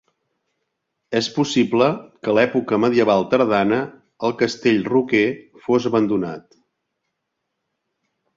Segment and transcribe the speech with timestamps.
[1.17, 1.89] És possible
[2.25, 3.79] que a l'època medieval tardana,
[4.29, 5.23] el castell roquer
[5.67, 6.59] fos abandonat.